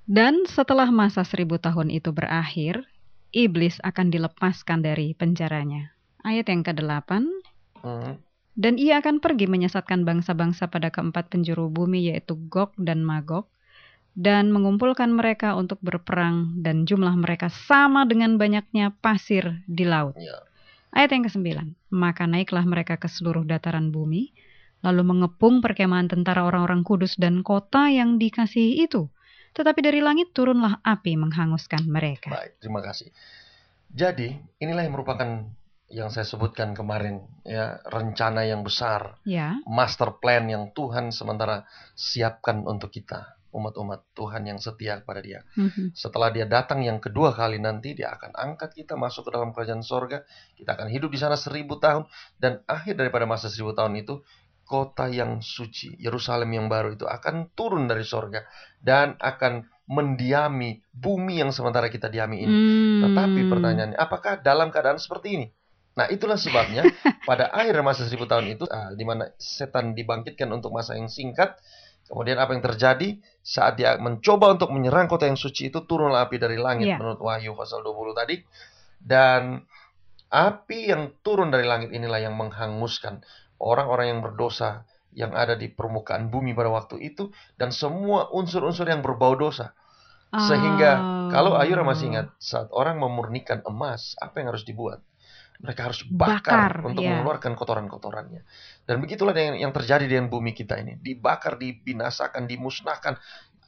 Dan 0.03 0.43
setelah 0.43 0.91
masa 0.91 1.23
seribu 1.23 1.55
tahun 1.55 1.87
itu 1.87 2.11
berakhir, 2.11 2.83
iblis 3.31 3.77
akan 3.85 4.09
dilepaskan 4.09 4.81
dari 4.81 5.13
penjaranya. 5.13 5.93
Ayat 6.25 6.51
yang 6.51 6.65
ke-8, 6.65 7.23
Hmm. 7.79 8.19
dan 8.59 8.75
ia 8.75 8.99
akan 8.99 9.23
pergi 9.23 9.47
menyesatkan 9.47 10.03
bangsa-bangsa 10.03 10.67
pada 10.67 10.91
keempat 10.91 11.31
penjuru 11.31 11.71
bumi 11.71 12.11
yaitu 12.11 12.35
Gog 12.51 12.75
dan 12.75 13.07
Magog, 13.07 13.47
dan 14.19 14.51
mengumpulkan 14.51 15.15
mereka 15.15 15.55
untuk 15.55 15.79
berperang 15.79 16.59
dan 16.59 16.83
jumlah 16.83 17.15
mereka 17.15 17.47
sama 17.47 18.03
dengan 18.03 18.35
banyaknya 18.35 18.91
pasir 18.99 19.63
di 19.63 19.87
laut. 19.87 20.17
Ya. 20.19 20.43
Ayat 20.91 21.15
yang 21.15 21.23
ke-9, 21.23 21.47
maka 21.93 22.27
naiklah 22.27 22.65
mereka 22.65 22.99
ke 22.99 23.07
seluruh 23.07 23.47
dataran 23.47 23.93
bumi, 23.93 24.33
lalu 24.83 25.07
mengepung 25.07 25.61
perkemahan 25.63 26.09
tentara 26.11 26.43
orang-orang 26.43 26.83
kudus 26.83 27.15
dan 27.15 27.45
kota 27.45 27.87
yang 27.87 28.19
dikasihi 28.19 28.83
itu. 28.83 29.07
Tetapi 29.59 29.79
dari 29.83 29.99
langit 29.99 30.31
turunlah 30.31 30.79
api 30.79 31.19
menghanguskan 31.19 31.83
mereka. 31.83 32.31
Baik, 32.31 32.63
terima 32.63 32.79
kasih. 32.79 33.11
Jadi, 33.91 34.39
inilah 34.63 34.87
yang 34.87 34.95
merupakan 34.95 35.27
yang 35.91 36.07
saya 36.13 36.23
sebutkan 36.23 36.71
kemarin, 36.71 37.27
ya, 37.43 37.81
rencana 37.89 38.47
yang 38.47 38.63
besar, 38.63 39.19
Ya, 39.25 39.57
master 39.67 40.21
plan 40.21 40.45
yang 40.47 40.71
Tuhan 40.71 41.09
sementara 41.11 41.65
siapkan 41.97 42.61
untuk 42.63 42.93
kita, 42.93 43.35
umat-umat 43.49 44.05
Tuhan 44.13 44.45
yang 44.45 44.61
setia 44.61 45.01
kepada 45.01 45.19
Dia. 45.19 45.41
mhm. 45.57 45.97
Setelah 45.97 46.29
Dia 46.29 46.45
datang 46.45 46.85
yang 46.85 47.01
kedua 47.01 47.33
kali 47.33 47.57
nanti, 47.57 47.97
Dia 47.97 48.15
akan 48.15 48.37
angkat 48.37 48.77
kita 48.77 48.95
masuk 48.95 49.27
ke 49.27 49.31
dalam 49.33 49.49
kerajaan 49.49 49.81
sorga, 49.81 50.23
kita 50.55 50.77
akan 50.77 50.87
hidup 50.93 51.09
di 51.09 51.19
sana 51.19 51.35
seribu 51.35 51.81
tahun, 51.81 52.05
dan 52.37 52.61
akhir 52.69 52.95
daripada 52.95 53.25
masa 53.25 53.49
seribu 53.49 53.73
tahun 53.73 53.97
itu, 53.97 54.21
kota 54.69 55.09
yang 55.09 55.41
suci, 55.41 55.97
Yerusalem 55.97 56.53
yang 56.53 56.69
baru 56.69 56.93
itu 56.93 57.09
akan 57.09 57.49
turun 57.57 57.89
dari 57.89 58.05
sorga, 58.05 58.45
dan 58.77 59.17
akan 59.17 59.65
mendiami 59.89 60.85
bumi 60.93 61.41
yang 61.41 61.49
sementara 61.49 61.89
kita 61.89 62.13
diami 62.13 62.45
ini. 62.45 62.53
Hmm. 62.53 63.01
Tetapi 63.09 63.41
pertanyaannya, 63.49 63.97
apakah 63.97 64.37
dalam 64.45 64.69
keadaan 64.69 65.01
seperti 65.01 65.41
ini? 65.41 65.47
Nah, 65.97 66.05
itulah 66.13 66.37
sebabnya 66.37 66.85
pada 67.29 67.49
akhir 67.49 67.81
masa 67.81 68.05
seribu 68.05 68.29
tahun 68.29 68.53
itu, 68.53 68.69
ah, 68.69 68.93
di 68.93 69.01
mana 69.01 69.33
setan 69.41 69.97
dibangkitkan 69.97 70.45
untuk 70.53 70.69
masa 70.69 70.93
yang 70.93 71.09
singkat, 71.09 71.57
kemudian 72.05 72.37
apa 72.37 72.53
yang 72.53 72.61
terjadi 72.61 73.17
saat 73.41 73.81
dia 73.81 73.97
mencoba 73.97 74.53
untuk 74.53 74.69
menyerang 74.69 75.09
kota 75.09 75.25
yang 75.25 75.41
suci 75.41 75.73
itu, 75.73 75.81
turunlah 75.89 76.29
api 76.29 76.37
dari 76.37 76.61
langit 76.61 76.93
Iya. 76.93 77.01
menurut 77.01 77.19
Wahyu 77.25 77.57
pasal 77.57 77.81
20 77.81 78.13
tadi. 78.13 78.37
Dan 79.01 79.65
api 80.29 80.93
yang 80.93 81.17
turun 81.25 81.49
dari 81.49 81.65
langit 81.65 81.89
inilah 81.89 82.21
yang 82.21 82.37
menghanguskan 82.37 83.25
orang-orang 83.59 84.15
yang 84.17 84.21
berdosa 84.25 84.87
yang 85.13 85.33
ada 85.33 85.57
di 85.57 85.67
permukaan 85.67 86.29
bumi 86.29 86.53
pada 86.53 86.69
waktu 86.69 87.01
itu 87.01 87.33
dan 87.57 87.73
semua 87.73 88.29
unsur-unsur 88.31 88.85
yang 88.87 89.01
berbau 89.03 89.35
dosa. 89.35 89.73
Sehingga 90.29 90.91
Oh. 91.01 91.29
kalau 91.33 91.57
Ayura 91.57 91.81
masih 91.81 92.13
ingat 92.13 92.29
saat 92.37 92.69
orang 92.69 93.01
memurnikan 93.01 93.65
emas, 93.65 94.13
apa 94.21 94.37
yang 94.37 94.53
harus 94.53 94.61
dibuat? 94.61 95.01
Mereka 95.59 95.91
harus 95.91 96.05
bakar, 96.07 96.79
Bakar, 96.79 96.87
untuk 96.87 97.03
ya. 97.03 97.17
mengeluarkan 97.17 97.57
kotoran-kotorannya. 97.57 98.45
Dan 98.85 99.01
begitulah 99.03 99.33
yang, 99.35 99.59
yang 99.59 99.73
terjadi 99.75 100.05
dengan 100.07 100.31
bumi 100.31 100.55
kita 100.55 100.79
ini. 100.79 100.95
Dibakar, 101.01 101.59
dibinasakan, 101.59 102.47
dimusnahkan. 102.47 103.19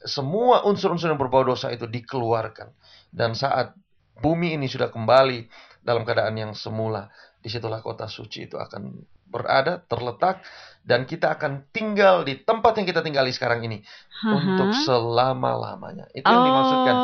Semua 0.06 0.64
unsur-unsur 0.64 1.12
yang 1.12 1.20
berbau 1.20 1.44
dosa 1.44 1.68
itu 1.68 1.84
dikeluarkan. 1.84 2.72
Dan 3.12 3.36
saat 3.36 3.76
bumi 4.22 4.56
ini 4.56 4.70
sudah 4.72 4.88
kembali 4.88 5.50
dalam 5.84 6.06
keadaan 6.06 6.38
yang 6.38 6.52
semula, 6.56 7.10
di 7.42 7.50
situlah 7.50 7.82
kota 7.84 8.06
suci 8.06 8.46
itu 8.48 8.56
akan 8.56 9.02
berada, 9.32 9.80
terletak, 9.88 10.44
dan 10.84 11.08
kita 11.08 11.32
akan 11.38 11.64
tinggal 11.72 12.26
di 12.26 12.36
tempat 12.42 12.76
yang 12.76 12.86
kita 12.86 13.00
tinggali 13.00 13.32
sekarang 13.32 13.64
ini 13.64 13.80
Haha. 14.20 14.36
untuk 14.36 14.70
selama-lamanya. 14.84 16.10
Itu 16.12 16.28
yang 16.28 16.44
dimaksudkan. 16.44 16.96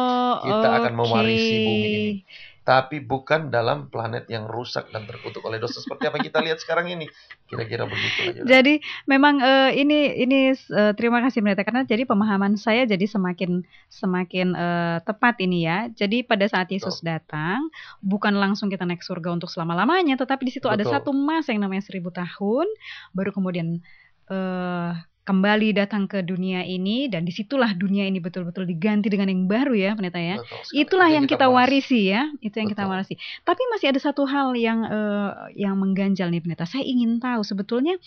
Kita 0.45 0.69
akan 0.83 0.93
mewarisi 0.95 1.55
bumi 1.65 1.89
ini. 1.89 2.15
Tapi 2.69 3.01
bukan 3.01 3.49
dalam 3.49 3.89
planet 3.89 4.29
yang 4.29 4.45
rusak 4.45 4.93
dan 4.93 5.09
terkutuk 5.09 5.41
oleh 5.41 5.57
dosa 5.57 5.81
seperti 5.81 6.05
apa 6.05 6.21
kita 6.21 6.45
lihat 6.45 6.61
sekarang 6.61 6.93
ini. 6.93 7.09
Kira-kira 7.49 7.89
begitu 7.89 8.29
aja. 8.29 8.41
Jadi 8.45 8.85
memang 9.09 9.41
eh, 9.41 9.81
ini 9.81 10.21
ini 10.21 10.53
eh, 10.53 10.93
terima 10.93 11.25
kasih 11.25 11.41
Pendeta 11.41 11.65
karena 11.65 11.89
jadi 11.89 12.05
pemahaman 12.05 12.61
saya 12.61 12.85
jadi 12.85 13.09
semakin 13.09 13.65
semakin 13.89 14.53
eh, 14.53 14.99
tepat 15.01 15.41
ini 15.41 15.65
ya. 15.65 15.89
Jadi 15.89 16.29
pada 16.29 16.45
saat 16.45 16.69
Yesus 16.69 17.01
datang 17.01 17.73
bukan 18.05 18.37
langsung 18.37 18.69
kita 18.69 18.85
naik 18.85 19.01
surga 19.01 19.33
untuk 19.33 19.49
selama-lamanya, 19.49 20.21
tetapi 20.21 20.45
di 20.45 20.53
situ 20.53 20.69
ada 20.69 20.85
Betul. 20.85 20.93
satu 20.93 21.11
masa 21.17 21.57
yang 21.57 21.65
namanya 21.65 21.89
seribu 21.89 22.13
tahun, 22.13 22.69
baru 23.17 23.33
kemudian 23.33 23.81
eh, 24.29 24.93
kembali 25.29 25.77
datang 25.77 26.09
ke 26.09 26.25
dunia 26.25 26.65
ini 26.65 27.13
dan 27.13 27.29
di 27.29 27.31
situlah 27.31 27.77
dunia 27.77 28.09
ini 28.09 28.17
betul-betul 28.17 28.65
diganti 28.65 29.13
dengan 29.13 29.29
yang 29.29 29.45
baru 29.45 29.77
ya 29.77 29.91
Pendeta 29.93 30.17
ya. 30.17 30.41
Itulah 30.73 31.13
Itu 31.13 31.17
yang 31.21 31.27
kita 31.29 31.45
bahas. 31.45 31.57
warisi 31.69 32.09
ya, 32.09 32.33
itu 32.41 32.57
yang 32.57 32.73
kita 32.73 32.89
Betul. 32.89 32.93
warisi. 32.97 33.15
Tapi 33.45 33.63
masih 33.77 33.87
ada 33.93 34.01
satu 34.01 34.25
hal 34.25 34.57
yang 34.57 34.89
eh, 34.89 35.31
yang 35.61 35.77
mengganjal 35.77 36.33
nih 36.33 36.41
pendeta. 36.41 36.65
Saya 36.65 36.83
ingin 36.83 37.21
tahu 37.21 37.45
sebetulnya 37.45 38.01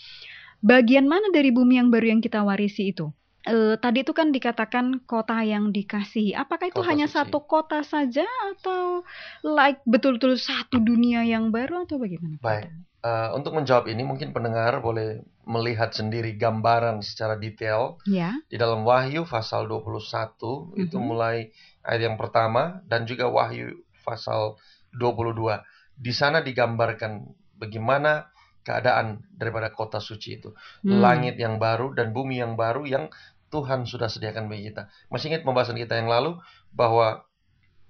bagian 0.60 1.06
mana 1.06 1.30
dari 1.30 1.50
bumi 1.50 1.78
yang 1.78 1.88
baru 1.88 2.18
yang 2.18 2.20
kita 2.20 2.42
warisi 2.42 2.90
itu. 2.90 3.10
Eh, 3.42 3.74
tadi 3.76 4.06
itu 4.06 4.14
kan 4.14 4.30
dikatakan 4.30 5.02
kota 5.02 5.42
yang 5.42 5.70
dikasihi. 5.70 6.30
Apakah 6.32 6.70
itu 6.70 6.78
Kota 6.78 6.86
hanya 6.86 7.10
suci. 7.10 7.18
satu 7.18 7.42
kota 7.42 7.82
saja 7.82 8.22
atau 8.54 9.02
like 9.42 9.82
betul-betul 9.82 10.38
satu 10.38 10.78
dunia 10.78 11.26
yang 11.26 11.50
baru 11.50 11.82
atau 11.82 11.98
bagaimana? 11.98 12.38
Baik. 12.38 12.70
pendeta? 12.70 12.90
Eh, 13.02 13.28
untuk 13.34 13.58
menjawab 13.58 13.90
ini 13.90 14.06
mungkin 14.06 14.30
pendengar 14.30 14.78
boleh 14.78 15.26
melihat 15.42 15.90
sendiri 15.90 16.38
gambaran 16.38 17.02
secara 17.02 17.34
detail 17.34 17.98
Ya. 18.06 18.38
di 18.46 18.54
dalam 18.54 18.86
Wahyu 18.86 19.26
pasal 19.26 19.66
21 19.66 20.70
itu 20.78 20.96
Mhm. 20.98 21.04
mulai 21.04 21.50
ayat 21.82 22.00
yang 22.10 22.16
pertama 22.16 22.78
dan 22.86 23.04
juga 23.10 23.26
Wahyu 23.26 23.82
pasal 24.06 24.54
22. 24.94 25.62
Di 25.98 26.14
sana 26.14 26.40
digambarkan 26.40 27.26
bagaimana 27.58 28.30
keadaan 28.62 29.26
daripada 29.34 29.74
kota 29.74 29.98
suci 29.98 30.38
itu. 30.38 30.54
Hmm. 30.86 31.02
langit 31.02 31.34
yang 31.34 31.58
baru 31.58 31.90
dan 31.94 32.14
bumi 32.14 32.38
yang 32.38 32.54
baru 32.54 32.86
yang 32.86 33.10
Tuhan 33.50 33.84
sudah 33.84 34.06
sediakan 34.08 34.46
bagi 34.48 34.70
kita. 34.70 34.86
Masih 35.10 35.28
ingat 35.34 35.42
pembahasan 35.42 35.76
kita 35.76 35.98
yang 35.98 36.06
lalu 36.08 36.38
bahwa 36.72 37.26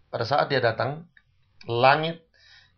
pada 0.08 0.24
saat 0.26 0.48
dia 0.48 0.58
datang, 0.58 1.06
langit 1.68 2.24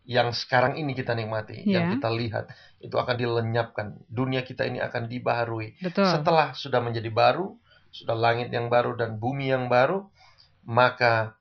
yang 0.05 0.29
sekarang 0.33 0.77
ini 0.77 0.93
kita 0.93 1.17
nikmati, 1.17 1.65
yang 1.65 1.85
Ya. 1.85 1.93
kita 1.93 2.09
lihat, 2.13 2.45
itu 2.81 2.93
akan 2.95 3.15
dilenyapkan. 3.17 3.87
Dunia 4.09 4.45
kita 4.45 4.65
ini 4.69 4.77
akan 4.81 5.09
dibaharui. 5.09 5.73
Betul. 5.81 6.05
Setelah 6.05 6.53
sudah 6.53 6.79
menjadi 6.81 7.09
baru, 7.09 7.57
sudah 7.89 8.13
langit 8.17 8.53
yang 8.53 8.69
baru 8.69 8.93
dan 8.97 9.17
bumi 9.17 9.49
yang 9.49 9.65
baru, 9.65 10.05
maka 10.65 11.35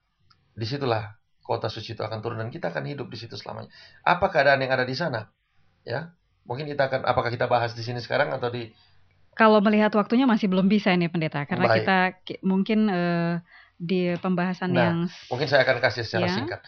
di 0.56 0.64
situlah 0.68 1.16
kota 1.44 1.68
suci 1.68 1.92
itu 1.96 2.02
akan 2.02 2.20
turun 2.24 2.40
dan 2.40 2.50
kita 2.52 2.72
akan 2.72 2.84
hidup 2.88 3.08
di 3.12 3.18
situ 3.20 3.36
selamanya. 3.36 3.68
Apa 4.04 4.32
keadaan 4.32 4.60
yang 4.64 4.72
ada 4.72 4.86
di 4.88 4.96
sana? 4.96 5.28
Ya, 5.84 6.12
mungkin 6.48 6.64
kita 6.68 6.88
akan 6.88 7.00
apakah 7.04 7.30
kita 7.32 7.46
bahas 7.48 7.76
di 7.76 7.84
sini 7.84 8.00
sekarang 8.00 8.32
atau 8.32 8.48
di 8.48 8.72
kalau 9.34 9.58
melihat 9.58 9.90
waktunya 9.98 10.30
masih 10.30 10.46
belum 10.46 10.70
bisa 10.70 10.94
ini 10.94 11.10
pendeta 11.10 11.42
karena 11.42 11.66
Baik. 11.66 11.78
kita 11.82 11.96
ki- 12.22 12.42
mungkin 12.46 12.78
eh, 12.86 13.32
di 13.74 14.14
pembahasan 14.22 14.70
Nah, 14.70 14.86
yang 14.86 14.96
Mungkin 15.28 15.48
saya 15.50 15.66
akan 15.66 15.78
kasih 15.82 16.02
secara 16.06 16.28
Ya. 16.30 16.34
singkat. 16.38 16.60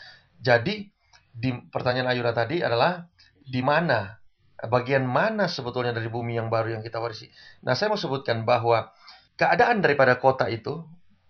Jadi 0.42 0.90
di 1.36 1.52
pertanyaan 1.68 2.08
Ayura 2.08 2.32
tadi 2.32 2.64
adalah 2.64 3.04
di 3.44 3.60
mana 3.60 4.16
bagian 4.56 5.04
mana 5.04 5.52
sebetulnya 5.52 5.92
dari 5.92 6.08
bumi 6.08 6.40
yang 6.40 6.48
baru 6.48 6.80
yang 6.80 6.82
kita 6.82 6.96
warisi. 6.96 7.28
Nah, 7.60 7.76
saya 7.76 7.92
mau 7.92 8.00
sebutkan 8.00 8.48
bahwa 8.48 8.88
keadaan 9.36 9.84
daripada 9.84 10.16
kota 10.16 10.48
itu 10.48 10.80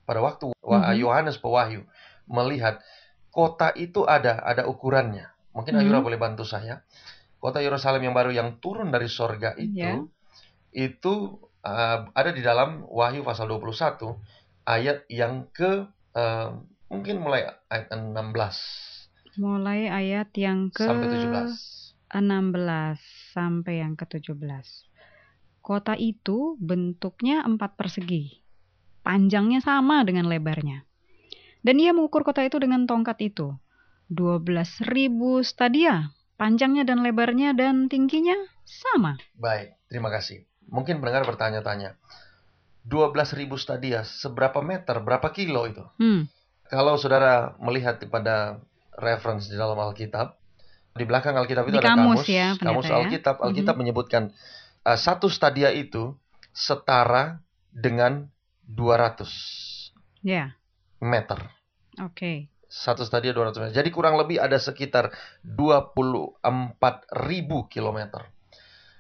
pada 0.07 0.23
waktu 0.23 0.55
Wa- 0.63 0.95
Mhm. 0.95 1.03
Yohanes 1.03 1.37
Pewahyu 1.43 1.83
melihat 2.31 2.79
kota 3.35 3.75
itu 3.75 4.07
ada 4.07 4.39
ada 4.47 4.71
ukurannya. 4.71 5.27
Mungkin 5.51 5.75
Ayura 5.75 5.99
Mhm. 5.99 6.07
boleh 6.07 6.19
bantu 6.23 6.47
saya. 6.47 6.87
Kota 7.43 7.59
Yerusalem 7.59 8.07
yang 8.07 8.15
baru 8.15 8.31
yang 8.31 8.63
turun 8.63 8.95
dari 8.95 9.11
sorga 9.11 9.59
itu 9.59 9.83
Ya. 9.83 10.07
itu 10.71 11.15
uh, 11.67 11.99
ada 12.15 12.31
di 12.31 12.47
dalam 12.47 12.87
Wahyu 12.87 13.27
pasal 13.27 13.51
21 13.51 14.23
ayat 14.63 15.03
yang 15.11 15.51
ke 15.51 15.87
uh, 16.15 16.49
mungkin 16.87 17.19
mulai 17.19 17.51
ayat 17.67 17.91
16 17.91 18.96
mulai 19.39 19.89
ayat 19.89 20.33
yang 20.37 20.69
ke 20.73 20.85
sampai 20.85 21.09
17. 21.13 21.87
16 22.13 23.35
sampai 23.35 23.75
yang 23.83 23.99
ke-17. 23.99 24.67
Kota 25.61 25.99
itu 25.99 26.55
bentuknya 26.63 27.43
empat 27.43 27.75
persegi. 27.75 28.41
Panjangnya 29.03 29.59
sama 29.59 30.07
dengan 30.07 30.31
lebarnya. 30.31 30.87
Dan 31.67 31.83
ia 31.83 31.91
mengukur 31.91 32.23
kota 32.23 32.47
itu 32.47 32.63
dengan 32.63 32.87
tongkat 32.87 33.19
itu. 33.19 33.59
12.000 34.15 34.87
stadia. 35.43 36.15
Panjangnya 36.39 36.87
dan 36.87 37.03
lebarnya 37.03 37.57
dan 37.59 37.91
tingginya 37.91 38.39
sama. 38.63 39.19
Baik, 39.35 39.75
terima 39.91 40.13
kasih. 40.15 40.47
Mungkin 40.71 41.03
pendengar 41.03 41.27
bertanya-tanya. 41.27 41.99
12.000 42.87 43.51
stadia, 43.59 44.07
seberapa 44.07 44.63
meter, 44.63 45.03
berapa 45.03 45.27
kilo 45.35 45.67
itu? 45.67 45.83
Hmm, 45.99 46.31
Kalau 46.71 46.95
saudara 46.99 47.59
melihat 47.59 47.99
pada 48.07 48.63
reference 48.97 49.49
di 49.49 49.57
dalam 49.57 49.77
Alkitab, 49.77 50.37
di 50.97 51.05
belakang 51.05 51.37
Alkitab 51.37 51.69
itu 51.69 51.77
Di 51.77 51.81
ada 51.85 51.93
kamus 51.93 52.25
kamus, 52.25 52.29
ya, 52.29 52.49
kamus 52.57 52.89
ya. 52.89 52.97
Alkitab. 53.01 53.37
Alkitab 53.45 53.75
menyebutkan 53.77 54.33
uh, 54.83 54.97
satu 54.97 55.29
stadia 55.29 55.69
itu 55.73 56.17
setara 56.57 57.45
dengan 57.69 58.33
200 58.65 59.29
ya, 60.25 60.57
meter. 60.99 61.39
oke. 62.01 62.49
Satu 62.67 63.07
stadia 63.07 63.31
200 63.31 63.63
meter. 63.63 63.73
Jadi 63.79 63.89
kurang 63.95 64.19
lebih 64.19 64.43
ada 64.43 64.59
sekitar 64.59 65.15
24.000 65.47 66.43
kilometer. 67.71 68.27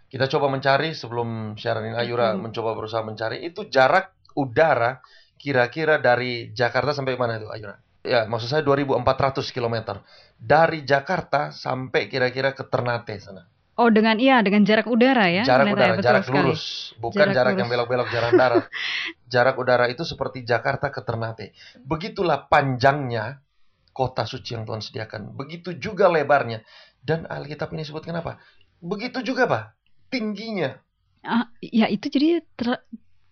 Kita 0.07 0.31
coba 0.31 0.47
mencari 0.47 0.95
sebelum 0.95 1.59
siaran 1.59 1.83
ini 1.91 1.99
Ayura 1.99 2.31
Hmm. 2.33 2.47
mencoba 2.47 2.79
berusaha 2.79 3.03
mencari 3.03 3.43
itu 3.43 3.67
jarak 3.67 4.15
udara 4.39 5.03
kira-kira 5.37 5.99
dari 5.99 6.55
Jakarta 6.55 6.95
sampai 6.95 7.19
mana 7.19 7.43
itu 7.43 7.51
Ayura? 7.51 7.75
Ya, 8.07 8.23
maksud 8.31 8.49
saya 8.49 8.63
2400 8.63 9.03
kilometer. 9.51 10.01
Dari 10.39 10.87
Jakarta 10.87 11.51
sampai 11.51 12.07
kira-kira 12.07 12.55
ke 12.55 12.63
Ternate 12.65 13.19
sana. 13.19 13.45
Oh, 13.77 13.93
dengan 13.93 14.17
iya, 14.17 14.41
dengan 14.41 14.65
jarak 14.65 14.89
udara 14.89 15.29
ya. 15.29 15.45
jarak 15.45 15.69
pendeta, 15.69 15.77
udara, 15.77 15.93
betul 16.01 16.07
jarak 16.09 16.25
sekali. 16.25 16.39
lurus, 16.49 16.63
bukan 16.97 17.27
Jarak 17.29 17.35
jarak, 17.37 17.51
lurus. 17.53 17.61
yang 17.61 17.69
belok-belok 17.69 18.09
jarak 18.09 18.33
darat. 18.33 18.65
jarak 19.35 19.57
udara 19.61 19.85
itu 19.93 20.03
seperti 20.09 20.39
Jakarta 20.49 20.89
ke 20.89 21.01
Ternate. 21.05 21.53
Begitulah 21.85 22.49
panjangnya 22.49 23.45
kota 23.93 24.25
suci 24.25 24.57
yang 24.57 24.65
Tuhan 24.65 24.81
sediakan. 24.81 25.37
Begitu 25.37 25.77
juga 25.77 26.09
lebarnya. 26.09 26.65
Dan 27.05 27.29
Alkitab 27.29 27.69
ini 27.77 27.85
sebutkan 27.85 28.17
apa? 28.17 28.41
Begitu 28.81 29.21
juga, 29.21 29.45
Pak. 29.45 29.65
Tingginya. 30.09 30.73
Ah, 31.21 31.51
ya 31.61 31.91
itu 31.93 32.09
jadi 32.09 32.41
ter- 32.57 32.81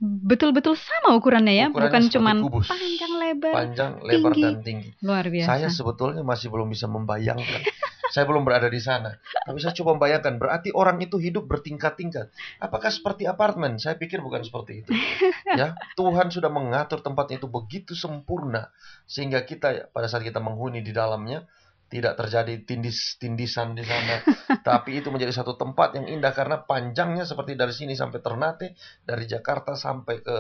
betul-betul 0.02 0.74
sama 0.74 1.14
ukurannya 1.16 1.54
ya, 1.54 1.66
Ukurannya 1.70 2.10
bukan 2.10 2.36
kubus. 2.44 2.66
panjang 2.68 3.12
lebar, 3.16 3.52
Panjang, 3.54 3.92
lebar, 4.02 4.32
tinggi. 4.34 4.42
dan 4.44 4.56
tinggi. 4.60 4.88
luar 5.00 5.24
biasa. 5.30 5.48
Saya 5.48 5.68
sebetulnya 5.70 6.22
masih 6.26 6.48
belum 6.50 6.68
bisa 6.68 6.86
membayangkan. 6.90 7.62
saya 8.14 8.24
belum 8.28 8.46
berada 8.46 8.68
di 8.70 8.78
sana. 8.78 9.16
Tapi 9.46 9.58
saya 9.58 9.74
coba 9.74 9.96
membayangkan, 9.98 10.38
berarti 10.38 10.70
orang 10.70 11.02
itu 11.02 11.16
hidup 11.18 11.48
bertingkat-tingkat. 11.48 12.30
Apakah 12.60 12.90
seperti 12.92 13.24
apartemen? 13.26 13.80
Saya 13.80 13.98
pikir 13.98 14.20
bukan 14.20 14.42
seperti 14.44 14.84
itu. 14.84 14.90
Ya, 15.54 15.78
Tuhan 15.94 16.34
sudah 16.34 16.50
mengatur 16.50 16.98
tempat 16.98 17.30
itu 17.30 17.46
begitu 17.46 17.94
sempurna 17.94 18.74
sehingga 19.06 19.46
kita 19.46 19.86
pada 19.94 20.10
saat 20.10 20.26
kita 20.26 20.42
menghuni 20.42 20.82
di 20.82 20.90
dalamnya 20.90 21.46
tidak 21.94 22.18
terjadi 22.18 22.66
tindis-tindisan 22.66 23.78
di 23.78 23.86
sana. 23.86 24.18
Tapi 24.66 24.98
itu 24.98 25.14
menjadi 25.14 25.30
satu 25.30 25.54
tempat 25.54 25.94
yang 25.94 26.10
indah 26.10 26.34
karena 26.34 26.66
panjangnya 26.66 27.22
seperti 27.22 27.54
dari 27.54 27.70
sini 27.70 27.94
sampai 27.94 28.18
Ternate, 28.18 28.74
dari 29.06 29.30
Jakarta 29.30 29.78
sampai 29.78 30.18
ke 30.18 30.36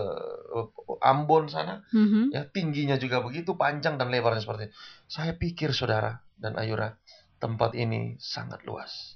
eh, 0.58 0.66
Ambon 1.06 1.46
sana, 1.46 1.86
Mhm. 1.94 2.34
ya 2.34 2.42
tingginya 2.50 2.98
juga 2.98 3.22
begitu 3.22 3.54
panjang 3.54 3.94
dan 3.94 4.10
lebarnya 4.10 4.42
seperti 4.42 4.66
itu. 4.66 4.74
Saya 5.06 5.38
pikir 5.38 5.70
saudara 5.70 6.18
dan 6.34 6.58
Ayura 6.58 6.98
tempat 7.38 7.78
ini 7.78 8.18
sangat 8.18 8.64
luas 8.64 9.14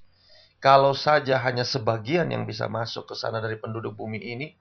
kalau 0.59 0.91
saja 0.93 1.39
hanya 1.41 1.63
sebagian 1.63 2.29
yang 2.29 2.43
bisa 2.45 2.67
masuk 2.67 3.07
ke 3.09 3.15
sana 3.15 3.39
dari 3.39 3.57
penduduk 3.57 3.95
bumi 3.95 4.19
ini 4.19 4.53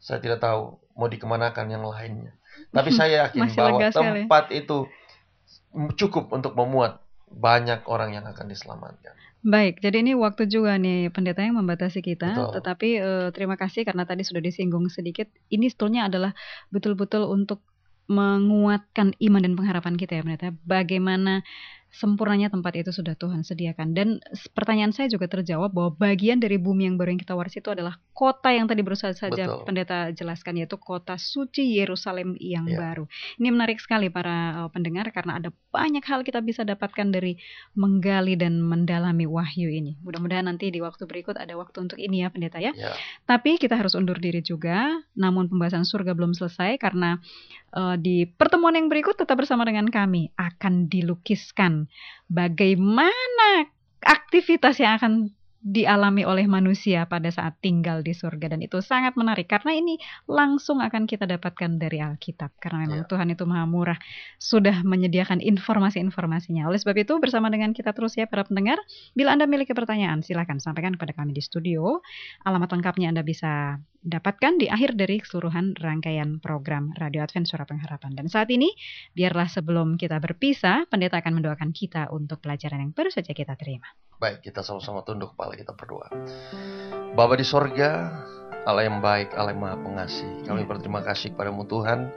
saya 0.00 0.18
tidak 0.18 0.40
tahu 0.40 0.80
mau 0.96 1.06
dikemanakan 1.06 1.68
yang 1.68 1.84
lainnya 1.84 2.32
tapi 2.72 2.90
saya 2.98 3.28
yakin 3.28 3.44
Masih 3.46 3.58
bahwa 3.60 3.78
lega 3.78 3.88
sekali. 3.92 4.24
tempat 4.24 4.44
itu 4.50 4.78
cukup 5.96 6.32
untuk 6.32 6.56
memuat 6.56 7.00
banyak 7.28 7.84
orang 7.84 8.16
yang 8.16 8.24
akan 8.24 8.48
diselamatkan 8.48 9.14
Baik, 9.38 9.78
jadi 9.78 10.02
ini 10.02 10.18
waktu 10.18 10.50
juga 10.50 10.74
nih 10.82 11.14
pendeta 11.14 11.46
yang 11.46 11.62
membatasi 11.62 12.02
kita, 12.02 12.34
Betul. 12.34 12.58
tetapi 12.58 12.88
eh, 12.98 13.28
terima 13.30 13.54
kasih 13.54 13.86
karena 13.86 14.02
tadi 14.02 14.26
sudah 14.26 14.42
disinggung 14.42 14.90
sedikit. 14.90 15.30
Ini 15.46 15.70
sebetulnya 15.70 16.10
adalah 16.10 16.34
betul-betul 16.74 17.22
untuk 17.30 17.62
menguatkan 18.10 19.14
iman 19.14 19.40
dan 19.44 19.54
pengharapan 19.54 19.94
kita 19.94 20.18
ya 20.18 20.22
pendeta. 20.26 20.48
Bagaimana 20.66 21.46
sempurnanya 21.88 22.52
tempat 22.52 22.76
itu 22.76 22.92
sudah 22.92 23.16
Tuhan 23.16 23.42
sediakan. 23.42 23.96
Dan 23.96 24.08
pertanyaan 24.52 24.92
saya 24.92 25.08
juga 25.08 25.24
terjawab 25.24 25.72
bahwa 25.72 25.90
bagian 25.96 26.36
dari 26.36 26.60
bumi 26.60 26.84
yang 26.84 27.00
baru 27.00 27.16
yang 27.16 27.20
kita 27.22 27.32
warisi 27.32 27.64
itu 27.64 27.72
adalah 27.72 27.96
kota 28.12 28.52
yang 28.52 28.68
tadi 28.68 28.84
berusaha 28.84 29.14
saja 29.16 29.48
Betul. 29.48 29.64
pendeta 29.64 29.98
jelaskan 30.12 30.60
yaitu 30.60 30.76
kota 30.76 31.16
suci 31.16 31.78
Yerusalem 31.78 32.34
yang 32.42 32.66
Ya. 32.68 32.76
baru. 32.76 33.08
Ini 33.40 33.48
menarik 33.54 33.80
sekali 33.80 34.12
para 34.12 34.66
eh, 34.66 34.70
pendengar 34.74 35.08
karena 35.14 35.40
ada 35.40 35.48
banyak 35.72 36.02
hal 36.04 36.20
kita 36.26 36.42
bisa 36.44 36.66
dapatkan 36.66 37.08
dari 37.08 37.38
menggali 37.78 38.34
dan 38.36 38.60
mendalami 38.60 39.24
wahyu 39.24 39.70
ini. 39.70 39.96
Mudah-mudahan 40.04 40.44
nanti 40.50 40.68
di 40.68 40.82
waktu 40.82 41.08
berikut 41.08 41.38
ada 41.40 41.54
waktu 41.56 41.88
untuk 41.88 41.96
ini 41.96 42.26
ya 42.26 42.28
pendeta 42.28 42.58
ya. 42.60 42.74
ya 42.74 42.92
Tapi 43.24 43.56
kita 43.56 43.78
harus 43.78 43.94
undur 43.94 44.18
diri 44.20 44.42
juga. 44.44 44.98
Namun 45.16 45.48
pembahasan 45.48 45.86
surga 45.88 46.12
belum 46.12 46.34
selesai 46.34 46.76
karena 46.82 47.22
eh, 47.72 47.96
di 47.96 48.26
pertemuan 48.26 48.74
yang 48.74 48.90
berikut 48.90 49.14
tetap 49.14 49.38
bersama 49.38 49.62
dengan 49.62 49.86
kami 49.88 50.34
akan 50.34 50.90
dilukiskan 50.90 51.77
bagaimana 52.32 53.68
aktivitas 54.02 54.78
yang 54.80 54.98
akan 54.98 55.12
dialami 55.58 56.22
oleh 56.22 56.46
manusia 56.46 57.04
pada 57.10 57.28
saat 57.28 57.58
tinggal 57.58 58.00
di 58.06 58.14
surga. 58.14 58.54
Dan 58.54 58.62
itu 58.62 58.78
sangat 58.78 59.18
menarik 59.18 59.50
karena 59.50 59.74
ini 59.74 59.98
langsung 60.30 60.78
akan 60.78 61.04
kita 61.10 61.26
dapatkan 61.26 61.78
dari 61.78 61.98
Alkitab. 61.98 62.54
Karena 62.62 62.86
memang 62.86 62.96
Ya. 62.98 63.06
Tuhan 63.06 63.30
itu 63.30 63.44
maha 63.46 63.62
murah 63.68 63.98
sudah 64.42 64.82
menyediakan 64.82 65.38
informasi-informasinya. 65.38 66.66
Oleh 66.66 66.82
sebab 66.82 66.98
itu 66.98 67.14
bersama 67.22 67.46
dengan 67.46 67.70
kita 67.70 67.94
terus 67.94 68.18
ya 68.18 68.26
para 68.26 68.42
pendengar 68.42 68.80
bila 69.14 69.34
Anda 69.34 69.46
memiliki 69.46 69.70
pertanyaan 69.70 70.24
silakan 70.24 70.58
sampaikan 70.58 70.98
kepada 70.98 71.14
kami 71.14 71.30
di 71.30 71.42
studio. 71.44 72.02
Alamat 72.42 72.74
lengkapnya 72.74 73.14
Anda 73.14 73.22
bisa 73.22 73.78
dapatkan 73.98 74.62
di 74.62 74.66
akhir 74.70 74.94
dari 74.94 75.18
keseluruhan 75.18 75.74
rangkaian 75.76 76.38
program 76.38 76.94
Radio 76.96 77.20
Advent 77.20 77.50
Suara 77.50 77.66
Pengharapan. 77.66 78.14
Dan 78.14 78.26
saat 78.30 78.48
ini 78.48 78.70
biarlah 79.12 79.50
sebelum 79.50 79.98
kita 79.98 80.22
berpisah 80.22 80.86
pendeta 80.86 81.18
akan 81.18 81.42
mendoakan 81.42 81.70
kita 81.74 82.08
untuk 82.14 82.38
pelajaran 82.40 82.82
yang 82.82 82.92
baru 82.94 83.10
saja 83.10 83.34
kita 83.34 83.58
terima. 83.58 83.90
Baik, 84.18 84.50
kita 84.50 84.66
sama-sama 84.66 85.06
tunduk 85.06 85.38
kepala 85.48 85.56
kita 85.56 85.72
berdoa. 85.72 86.08
Bapa 87.16 87.34
di 87.40 87.46
sorga, 87.48 88.12
Allah 88.68 88.84
yang 88.84 89.00
baik, 89.00 89.32
Allah 89.32 89.56
yang 89.56 89.64
maha 89.64 89.80
pengasih. 89.80 90.44
Kami 90.44 90.68
berterima 90.68 91.00
kasih 91.00 91.32
kepadamu 91.32 91.64
Tuhan. 91.64 92.12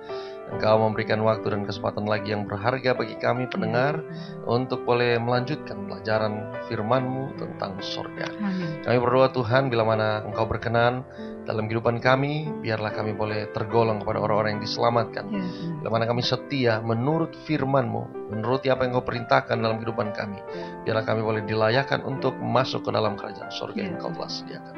Engkau 0.51 0.83
memberikan 0.83 1.23
waktu 1.23 1.47
dan 1.55 1.63
kesempatan 1.63 2.03
lagi 2.03 2.35
yang 2.35 2.43
berharga 2.43 2.91
bagi 2.91 3.15
kami 3.15 3.47
pendengar 3.47 4.03
untuk 4.43 4.83
boleh 4.83 5.15
melanjutkan 5.15 5.87
pelajaran 5.87 6.51
firman-Mu 6.67 7.39
tentang 7.39 7.79
sorga. 7.79 8.27
Amin 8.43 8.83
Kami 8.83 8.97
berdoa 8.99 9.31
Tuhan, 9.31 9.71
bila 9.71 9.87
mana 9.87 10.27
Engkau 10.27 10.43
berkenan 10.43 11.07
dalam 11.47 11.65
kehidupan 11.65 12.03
kami, 12.03 12.51
biarlah 12.61 12.93
kami 12.93 13.17
boleh 13.17 13.49
tergolong 13.49 14.03
kepada 14.03 14.21
orang-orang 14.21 14.59
yang 14.59 14.63
diselamatkan. 14.63 15.25
ya, 15.31 15.41
Bila 15.81 15.89
mana 15.89 16.05
kami 16.05 16.21
setia 16.21 16.83
menurut 16.83 17.33
firman-Mu, 17.47 18.29
menuruti 18.35 18.69
apa 18.69 18.85
yang 18.85 18.93
Kau 18.93 19.07
perintahkan 19.07 19.57
dalam 19.57 19.81
kehidupan 19.81 20.13
kami, 20.13 20.39
biarlah 20.85 21.05
kami 21.07 21.21
boleh 21.25 21.41
dilayakkan 21.47 22.03
untuk 22.05 22.37
masuk 22.37 22.85
ke 22.85 22.91
dalam 22.93 23.15
kerajaan 23.17 23.49
sorga 23.49 23.79
yang 23.81 23.95
Ya. 23.97 23.99
Kau 23.99 24.13
telah 24.13 24.31
sediakan. 24.31 24.75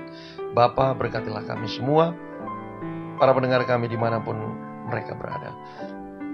Bapa, 0.58 0.94
berkatilah 0.98 1.44
kami 1.46 1.68
semua, 1.70 2.14
para 3.18 3.32
pendengar 3.36 3.62
kami 3.66 3.88
di 3.88 3.98
mana 4.00 4.18
pun 4.20 4.38
mereka 4.94 5.18
berada. 5.18 5.50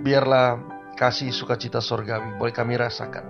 Biarlah 0.04 0.60
kasih 1.00 1.32
sukacita 1.32 1.80
sorgawi 1.80 2.36
boleh 2.36 2.52
kami 2.52 2.76
rasakan. 2.76 3.24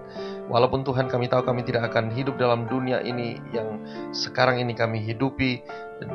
Walaupun 0.50 0.82
Tuhan 0.82 1.06
kami 1.06 1.30
tahu 1.30 1.46
kami 1.46 1.62
tidak 1.62 1.94
akan 1.94 2.10
hidup 2.10 2.42
dalam 2.42 2.65
dunia 2.65 3.06
ini 3.06 3.38
yang 3.54 3.86
sekarang 4.10 4.58
ini 4.58 4.74
kami 4.74 5.06
hidupi 5.06 5.62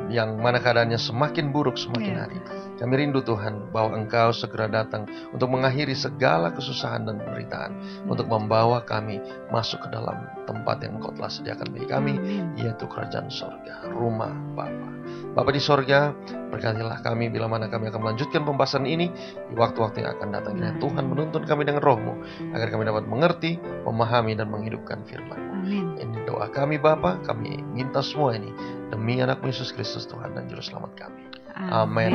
yang 0.09 0.37
mana 0.37 0.61
keadaannya 0.61 0.97
semakin 0.97 1.49
buruk 1.49 1.77
semakin 1.77 2.13
Iya. 2.15 2.21
hari. 2.25 2.37
Kami 2.75 2.93
rindu 2.97 3.23
Tuhan 3.23 3.71
bahwa 3.71 3.95
Engkau 3.95 4.35
segera 4.35 4.67
datang 4.67 5.07
untuk 5.31 5.47
mengakhiri 5.47 5.95
segala 5.95 6.51
kesusahan 6.51 7.07
dan 7.07 7.21
penderitaan, 7.23 7.71
untuk 8.09 8.27
membawa 8.27 8.83
kami 8.83 9.21
masuk 9.49 9.85
ke 9.85 9.89
dalam 9.93 10.27
tempat 10.45 10.83
yang 10.83 10.99
Engkau 10.99 11.15
telah 11.15 11.31
sediakan 11.31 11.67
bagi 11.71 11.87
kami, 11.87 12.13
Amin. 12.19 12.45
yaitu 12.59 12.85
kerajaan 12.85 13.31
sorga, 13.31 13.87
rumah 13.89 14.33
Bapa. 14.53 14.89
Bapa 15.37 15.49
di 15.53 15.61
sorga, 15.61 16.11
berkatilah 16.49 17.03
kami 17.05 17.29
bila 17.29 17.45
mana 17.45 17.69
kami 17.69 17.91
akan 17.93 18.01
melanjutkan 18.09 18.41
pembahasan 18.41 18.87
ini 18.89 19.11
di 19.51 19.55
waktu-waktu 19.55 20.01
yang 20.01 20.17
akan 20.17 20.27
datang. 20.33 20.53
Kiranya 20.57 20.77
Tuhan 20.81 21.03
menuntun 21.05 21.43
kami 21.45 21.61
dengan 21.67 21.83
rohmu, 21.83 22.13
agar 22.55 22.67
kami 22.73 22.83
dapat 22.87 23.05
mengerti, 23.05 23.59
memahami, 23.85 24.33
dan 24.33 24.49
menghidupkan 24.49 25.05
firman. 25.05 25.37
Amin. 25.61 25.95
Ini 25.99 26.25
doa 26.25 26.49
kami 26.49 26.81
Bapa, 26.81 27.21
kami 27.25 27.61
minta 27.73 28.01
semua 28.01 28.33
ini 28.35 28.49
demi 28.89 29.21
anakmu 29.21 29.49
Yesus 29.49 29.73
Kristus 29.73 30.05
Tuhan 30.05 30.33
dan 30.33 30.45
Juru 30.49 30.61
Selamat 30.61 30.91
kami. 30.97 31.21
Amin. 31.55 32.11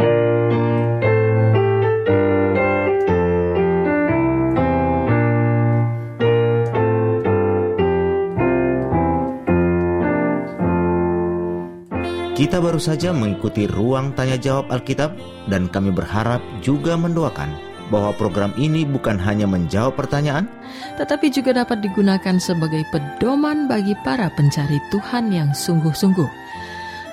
Kita 12.40 12.56
baru 12.56 12.80
saja 12.80 13.12
mengikuti 13.12 13.68
ruang 13.68 14.16
tanya 14.16 14.40
jawab 14.40 14.72
Alkitab 14.72 15.12
dan 15.52 15.68
kami 15.68 15.92
berharap 15.92 16.40
juga 16.64 16.96
mendoakan 16.96 17.52
bahwa 17.92 18.16
program 18.16 18.54
ini 18.56 18.88
bukan 18.88 19.20
hanya 19.20 19.44
menjawab 19.44 19.98
pertanyaan, 19.98 20.48
tetapi 20.96 21.28
juga 21.28 21.52
dapat 21.60 21.84
digunakan 21.84 22.40
sebagai 22.40 22.86
pedoman 22.94 23.68
bagi 23.68 23.92
para 24.06 24.32
pencari 24.32 24.80
Tuhan 24.88 25.28
yang 25.34 25.52
sungguh-sungguh. 25.52 26.30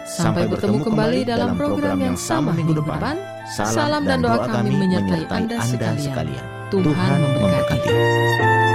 Sampai, 0.08 0.48
bertemu 0.48 0.80
kembali 0.88 1.20
dalam 1.28 1.60
program 1.60 2.00
yang 2.00 2.16
sama 2.16 2.56
minggu 2.56 2.80
depan. 2.80 3.20
Salam 3.52 4.08
dan 4.08 4.24
doa 4.24 4.48
kami 4.48 4.72
menyertai 4.72 5.28
Anda 5.28 5.60
sekalian. 5.60 6.46
Tuhan 6.72 7.20
memberkati. 7.36 8.67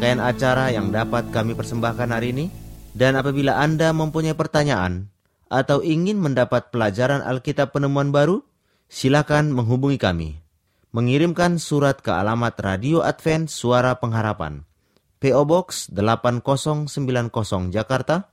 Rangkaian 0.00 0.24
acara 0.24 0.72
yang 0.72 0.88
dapat 0.88 1.28
kami 1.28 1.52
persembahkan 1.52 2.08
hari 2.08 2.32
ini. 2.32 2.48
Dan 2.96 3.20
apabila 3.20 3.60
Anda 3.60 3.92
mempunyai 3.92 4.32
pertanyaan 4.32 5.12
atau 5.52 5.84
ingin 5.84 6.16
mendapat 6.16 6.72
pelajaran 6.72 7.20
Alkitab 7.20 7.76
penemuan 7.76 8.08
baru, 8.08 8.40
silakan 8.88 9.52
menghubungi 9.52 10.00
kami. 10.00 10.40
Mengirimkan 10.96 11.60
surat 11.60 12.00
ke 12.00 12.08
alamat 12.16 12.56
Radio 12.64 13.04
Advent 13.04 13.52
Suara 13.52 13.92
Pengharapan. 14.00 14.64
PO 15.20 15.44
Box 15.44 15.92
8090 15.92 17.68
Jakarta 17.68 18.32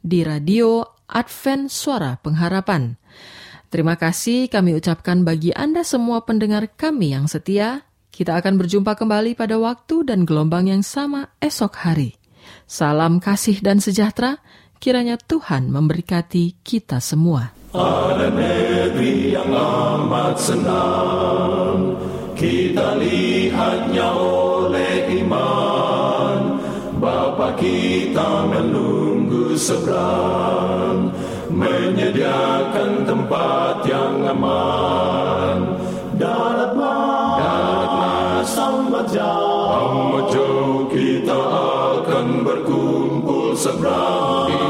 di 0.00 0.24
radio 0.26 0.82
Advent 1.06 1.68
Suara 1.68 2.16
Pengharapan. 2.18 2.96
Terima 3.70 3.94
kasih 3.94 4.50
kami 4.50 4.74
ucapkan 4.74 5.22
bagi 5.22 5.54
Anda 5.54 5.86
semua 5.86 6.26
pendengar 6.26 6.66
kami 6.74 7.14
yang 7.14 7.30
setia. 7.30 7.86
Kita 8.10 8.34
akan 8.36 8.58
berjumpa 8.58 8.98
kembali 8.98 9.38
pada 9.38 9.56
waktu 9.56 10.04
dan 10.10 10.26
gelombang 10.26 10.66
yang 10.66 10.82
sama 10.82 11.30
esok 11.38 11.78
hari. 11.86 12.18
Salam 12.66 13.22
kasih 13.22 13.62
dan 13.62 13.78
sejahtera 13.78 14.42
Kiranya 14.80 15.20
Tuhan 15.20 15.68
memberkati 15.68 16.64
kita 16.64 17.04
semua. 17.04 17.52
Ada 17.76 18.32
negeri 18.32 19.36
yang 19.36 19.52
amat 19.52 20.40
senang, 20.40 22.00
kita 22.32 22.96
lihatnya 22.96 24.08
oleh 24.08 25.20
iman. 25.20 26.56
Bapa 26.96 27.60
kita 27.60 28.48
menunggu 28.48 28.99
seberang, 29.60 31.12
menyediakan 31.52 33.04
tempat 33.04 33.84
yang 33.84 34.24
aman. 34.24 35.76
Darat 36.16 36.72
mas, 36.72 38.52
amat 38.56 39.06
jauh, 39.12 40.88
kita 40.88 41.36
akan 42.00 42.40
berkumpul 42.40 43.52
seberang 43.52 44.69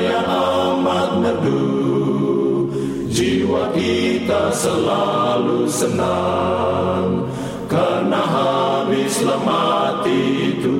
yang 0.00 0.26
amat 0.26 1.10
merdu. 1.20 1.64
Jiwa 3.10 3.74
kita 3.76 4.48
selalu 4.54 5.68
senang 5.68 7.28
karena 7.68 8.20
habislah 8.24 9.40
mati 9.44 10.56
itu. 10.56 10.79